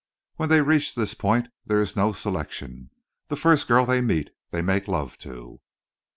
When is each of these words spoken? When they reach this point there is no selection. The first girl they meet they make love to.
When 0.37 0.49
they 0.49 0.61
reach 0.63 0.95
this 0.95 1.13
point 1.13 1.49
there 1.63 1.77
is 1.79 1.95
no 1.95 2.11
selection. 2.11 2.89
The 3.27 3.35
first 3.35 3.67
girl 3.67 3.85
they 3.85 4.01
meet 4.01 4.31
they 4.49 4.63
make 4.63 4.87
love 4.87 5.15
to. 5.19 5.61